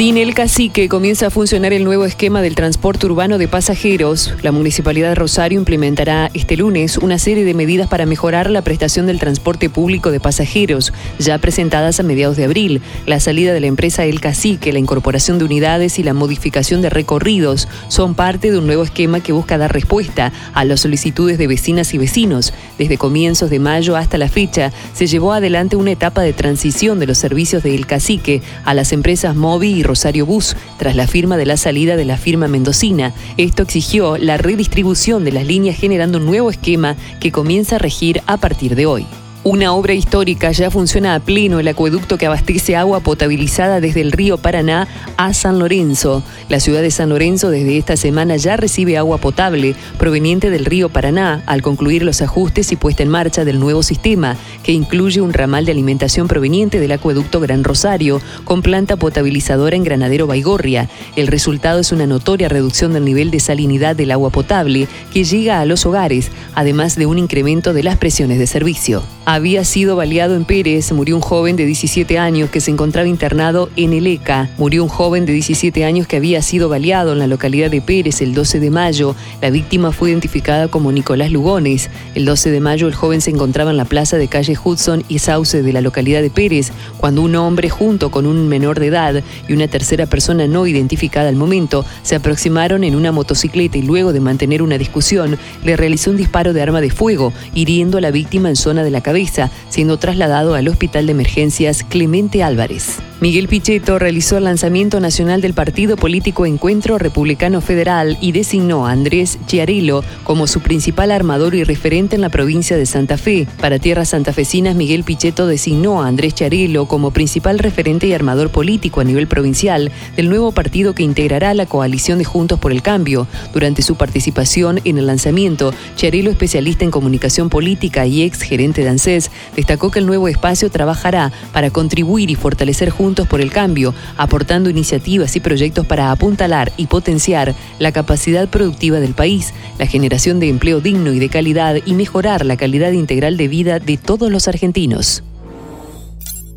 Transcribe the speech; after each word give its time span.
Sin 0.00 0.16
el 0.16 0.32
cacique 0.32 0.88
comienza 0.88 1.26
a 1.26 1.30
funcionar 1.30 1.74
el 1.74 1.84
nuevo 1.84 2.06
esquema 2.06 2.40
del 2.40 2.54
transporte 2.54 3.04
urbano 3.04 3.36
de 3.36 3.48
pasajeros. 3.48 4.32
La 4.40 4.50
Municipalidad 4.50 5.10
de 5.10 5.14
Rosario 5.14 5.58
implementará 5.58 6.30
este 6.32 6.56
lunes 6.56 6.96
una 6.96 7.18
serie 7.18 7.44
de 7.44 7.52
medidas 7.52 7.86
para 7.86 8.06
mejorar 8.06 8.48
la 8.48 8.62
prestación 8.62 9.06
del 9.06 9.18
transporte 9.18 9.68
público 9.68 10.10
de 10.10 10.18
pasajeros, 10.18 10.94
ya 11.18 11.36
presentadas 11.36 12.00
a 12.00 12.02
mediados 12.02 12.38
de 12.38 12.44
abril. 12.44 12.80
La 13.04 13.20
salida 13.20 13.52
de 13.52 13.60
la 13.60 13.66
empresa 13.66 14.06
El 14.06 14.22
Cacique, 14.22 14.72
la 14.72 14.78
incorporación 14.78 15.38
de 15.38 15.44
unidades 15.44 15.98
y 15.98 16.02
la 16.02 16.14
modificación 16.14 16.80
de 16.80 16.88
recorridos 16.88 17.68
son 17.88 18.14
parte 18.14 18.50
de 18.50 18.56
un 18.56 18.64
nuevo 18.64 18.84
esquema 18.84 19.20
que 19.20 19.32
busca 19.32 19.58
dar 19.58 19.70
respuesta 19.70 20.32
a 20.54 20.64
las 20.64 20.80
solicitudes 20.80 21.36
de 21.36 21.46
vecinas 21.46 21.92
y 21.92 21.98
vecinos. 21.98 22.54
Desde 22.78 22.96
comienzos 22.96 23.50
de 23.50 23.58
mayo 23.58 23.96
hasta 23.96 24.16
la 24.16 24.30
fecha, 24.30 24.72
se 24.94 25.06
llevó 25.06 25.34
adelante 25.34 25.76
una 25.76 25.90
etapa 25.90 26.22
de 26.22 26.32
transición 26.32 26.98
de 27.00 27.06
los 27.06 27.18
servicios 27.18 27.62
de 27.62 27.74
El 27.74 27.86
Cacique 27.86 28.40
a 28.64 28.72
las 28.72 28.94
empresas 28.94 29.36
móvil 29.36 29.76
y 29.76 29.89
Rosario 29.90 30.24
Bus, 30.24 30.56
tras 30.78 30.94
la 30.94 31.08
firma 31.08 31.36
de 31.36 31.46
la 31.46 31.56
salida 31.56 31.96
de 31.96 32.04
la 32.04 32.16
firma 32.16 32.46
mendocina. 32.46 33.12
Esto 33.36 33.64
exigió 33.64 34.18
la 34.18 34.36
redistribución 34.36 35.24
de 35.24 35.32
las 35.32 35.44
líneas 35.44 35.76
generando 35.76 36.18
un 36.18 36.26
nuevo 36.26 36.48
esquema 36.48 36.94
que 37.18 37.32
comienza 37.32 37.74
a 37.74 37.80
regir 37.80 38.22
a 38.26 38.36
partir 38.36 38.76
de 38.76 38.86
hoy. 38.86 39.06
Una 39.42 39.72
obra 39.72 39.94
histórica 39.94 40.52
ya 40.52 40.70
funciona 40.70 41.14
a 41.14 41.18
pleno 41.18 41.60
el 41.60 41.68
acueducto 41.68 42.18
que 42.18 42.26
abastece 42.26 42.76
agua 42.76 43.00
potabilizada 43.00 43.80
desde 43.80 44.02
el 44.02 44.12
río 44.12 44.36
Paraná 44.36 44.86
a 45.16 45.32
San 45.32 45.58
Lorenzo. 45.58 46.22
La 46.50 46.60
ciudad 46.60 46.82
de 46.82 46.90
San 46.90 47.08
Lorenzo 47.08 47.48
desde 47.48 47.78
esta 47.78 47.96
semana 47.96 48.36
ya 48.36 48.58
recibe 48.58 48.98
agua 48.98 49.16
potable 49.16 49.74
proveniente 49.96 50.50
del 50.50 50.66
río 50.66 50.90
Paraná 50.90 51.42
al 51.46 51.62
concluir 51.62 52.02
los 52.02 52.20
ajustes 52.20 52.70
y 52.70 52.76
puesta 52.76 53.02
en 53.02 53.08
marcha 53.08 53.46
del 53.46 53.60
nuevo 53.60 53.82
sistema, 53.82 54.36
que 54.62 54.72
incluye 54.72 55.22
un 55.22 55.32
ramal 55.32 55.64
de 55.64 55.72
alimentación 55.72 56.28
proveniente 56.28 56.78
del 56.78 56.92
acueducto 56.92 57.40
Gran 57.40 57.64
Rosario 57.64 58.20
con 58.44 58.60
planta 58.60 58.96
potabilizadora 58.96 59.74
en 59.74 59.84
Granadero 59.84 60.26
Baigorria. 60.26 60.90
El 61.16 61.28
resultado 61.28 61.80
es 61.80 61.92
una 61.92 62.06
notoria 62.06 62.50
reducción 62.50 62.92
del 62.92 63.06
nivel 63.06 63.30
de 63.30 63.40
salinidad 63.40 63.96
del 63.96 64.10
agua 64.10 64.28
potable 64.28 64.86
que 65.14 65.24
llega 65.24 65.60
a 65.60 65.64
los 65.64 65.86
hogares, 65.86 66.30
además 66.54 66.96
de 66.96 67.06
un 67.06 67.16
incremento 67.16 67.72
de 67.72 67.84
las 67.84 67.96
presiones 67.96 68.38
de 68.38 68.46
servicio 68.46 69.02
había 69.40 69.64
sido 69.64 69.96
baleado 69.96 70.36
en 70.36 70.44
Pérez. 70.44 70.92
Murió 70.92 71.16
un 71.16 71.22
joven 71.22 71.56
de 71.56 71.64
17 71.64 72.18
años 72.18 72.50
que 72.50 72.60
se 72.60 72.70
encontraba 72.70 73.08
internado 73.08 73.70
en 73.74 73.94
el 73.94 74.06
ECA. 74.06 74.50
Murió 74.58 74.82
un 74.82 74.90
joven 74.90 75.24
de 75.24 75.32
17 75.32 75.82
años 75.86 76.06
que 76.06 76.16
había 76.16 76.42
sido 76.42 76.68
baleado 76.68 77.14
en 77.14 77.18
la 77.18 77.26
localidad 77.26 77.70
de 77.70 77.80
Pérez 77.80 78.20
el 78.20 78.34
12 78.34 78.60
de 78.60 78.70
mayo. 78.70 79.16
La 79.40 79.48
víctima 79.48 79.92
fue 79.92 80.10
identificada 80.10 80.68
como 80.68 80.92
Nicolás 80.92 81.30
Lugones. 81.30 81.88
El 82.14 82.26
12 82.26 82.50
de 82.50 82.60
mayo 82.60 82.86
el 82.86 82.94
joven 82.94 83.22
se 83.22 83.30
encontraba 83.30 83.70
en 83.70 83.78
la 83.78 83.86
plaza 83.86 84.18
de 84.18 84.28
calle 84.28 84.58
Hudson 84.62 85.04
y 85.08 85.20
Sauce 85.20 85.62
de 85.62 85.72
la 85.72 85.80
localidad 85.80 86.20
de 86.20 86.28
Pérez 86.28 86.70
cuando 86.98 87.22
un 87.22 87.34
hombre 87.36 87.70
junto 87.70 88.10
con 88.10 88.26
un 88.26 88.46
menor 88.46 88.78
de 88.78 88.88
edad 88.88 89.22
y 89.48 89.54
una 89.54 89.68
tercera 89.68 90.04
persona 90.04 90.48
no 90.48 90.66
identificada 90.66 91.30
al 91.30 91.36
momento 91.36 91.86
se 92.02 92.14
aproximaron 92.14 92.84
en 92.84 92.94
una 92.94 93.10
motocicleta 93.10 93.78
y 93.78 93.82
luego 93.82 94.12
de 94.12 94.20
mantener 94.20 94.60
una 94.60 94.76
discusión 94.76 95.38
le 95.64 95.78
realizó 95.78 96.10
un 96.10 96.18
disparo 96.18 96.52
de 96.52 96.60
arma 96.60 96.82
de 96.82 96.90
fuego 96.90 97.32
hiriendo 97.54 97.96
a 97.96 98.02
la 98.02 98.10
víctima 98.10 98.50
en 98.50 98.56
zona 98.56 98.82
de 98.82 98.90
la 98.90 99.00
cabeza 99.00 99.19
siendo 99.68 99.98
trasladado 99.98 100.54
al 100.54 100.68
Hospital 100.68 101.06
de 101.06 101.12
Emergencias 101.12 101.84
Clemente 101.84 102.42
Álvarez. 102.42 103.00
Miguel 103.20 103.48
Pichetto 103.48 103.98
realizó 103.98 104.38
el 104.38 104.44
lanzamiento 104.44 104.98
nacional 104.98 105.42
del 105.42 105.52
partido 105.52 105.98
político 105.98 106.46
Encuentro 106.46 106.96
Republicano 106.96 107.60
Federal 107.60 108.16
y 108.22 108.32
designó 108.32 108.86
a 108.86 108.92
Andrés 108.92 109.38
Chiarello 109.46 110.02
como 110.24 110.46
su 110.46 110.60
principal 110.60 111.10
armador 111.10 111.54
y 111.54 111.62
referente 111.62 112.16
en 112.16 112.22
la 112.22 112.30
provincia 112.30 112.78
de 112.78 112.86
Santa 112.86 113.18
Fe. 113.18 113.46
Para 113.60 113.78
tierras 113.78 114.08
santafesinas, 114.08 114.74
Miguel 114.74 115.04
Pichetto 115.04 115.46
designó 115.46 116.02
a 116.02 116.08
Andrés 116.08 116.34
Chiarello 116.34 116.86
como 116.86 117.10
principal 117.10 117.58
referente 117.58 118.06
y 118.06 118.14
armador 118.14 118.48
político 118.48 119.02
a 119.02 119.04
nivel 119.04 119.26
provincial 119.26 119.92
del 120.16 120.30
nuevo 120.30 120.52
partido 120.52 120.94
que 120.94 121.02
integrará 121.02 121.52
la 121.52 121.66
coalición 121.66 122.16
de 122.16 122.24
Juntos 122.24 122.58
por 122.58 122.72
el 122.72 122.80
Cambio. 122.80 123.26
Durante 123.52 123.82
su 123.82 123.96
participación 123.96 124.80
en 124.84 124.96
el 124.96 125.06
lanzamiento, 125.06 125.74
Chiarello, 125.94 126.30
especialista 126.30 126.86
en 126.86 126.90
comunicación 126.90 127.50
política 127.50 128.06
y 128.06 128.22
ex 128.22 128.40
gerente 128.40 128.82
de 128.82 128.88
ANSES, 128.88 129.30
destacó 129.56 129.90
que 129.90 129.98
el 129.98 130.06
nuevo 130.06 130.26
espacio 130.26 130.70
trabajará 130.70 131.32
para 131.52 131.68
contribuir 131.68 132.30
y 132.30 132.34
fortalecer 132.34 132.88
por 133.14 133.40
el 133.40 133.50
Cambio, 133.50 133.94
aportando 134.16 134.70
iniciativas 134.70 135.36
y 135.36 135.40
proyectos 135.40 135.86
para 135.86 136.10
apuntalar 136.10 136.72
y 136.76 136.86
potenciar 136.86 137.54
la 137.78 137.92
capacidad 137.92 138.48
productiva 138.48 139.00
del 139.00 139.14
país, 139.14 139.52
la 139.78 139.86
generación 139.86 140.40
de 140.40 140.48
empleo 140.48 140.80
digno 140.80 141.12
y 141.12 141.18
de 141.18 141.28
calidad 141.28 141.76
y 141.84 141.94
mejorar 141.94 142.44
la 142.44 142.56
calidad 142.56 142.92
integral 142.92 143.36
de 143.36 143.48
vida 143.48 143.78
de 143.78 143.96
todos 143.96 144.30
los 144.30 144.48
argentinos. 144.48 145.22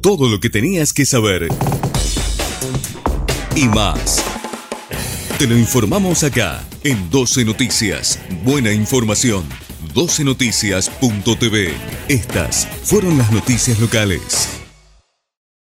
Todo 0.02 0.30
lo 0.30 0.40
que 0.40 0.50
tenías 0.50 0.94
que 0.94 1.06
saber 1.06 1.48
y 3.56 3.68
más. 3.68 4.24
Te 5.38 5.48
lo 5.48 5.58
informamos 5.58 6.24
acá 6.24 6.64
en 6.84 7.10
12 7.10 7.46
Noticias. 7.46 8.20
Buena 8.44 8.72
información. 8.72 9.44
12noticias.tv. 9.94 11.72
Estas 12.08 12.68
fueron 12.84 13.18
las 13.18 13.32
noticias 13.32 13.80
locales. 13.80 14.63